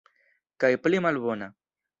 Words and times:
Kaj 0.63 0.71
pli 0.87 1.03
malbona. 1.09 1.55